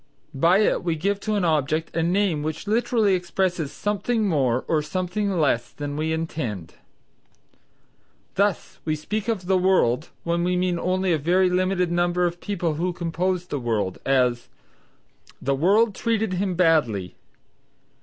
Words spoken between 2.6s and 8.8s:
literally expresses something more or something less than we intend. Thus: